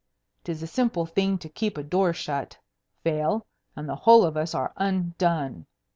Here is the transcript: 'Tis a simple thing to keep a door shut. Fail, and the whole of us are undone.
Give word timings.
'Tis 0.45 0.63
a 0.63 0.65
simple 0.65 1.05
thing 1.05 1.37
to 1.37 1.47
keep 1.47 1.77
a 1.77 1.83
door 1.83 2.11
shut. 2.11 2.57
Fail, 3.03 3.45
and 3.75 3.87
the 3.87 3.97
whole 3.97 4.25
of 4.25 4.35
us 4.35 4.55
are 4.55 4.73
undone. 4.77 5.67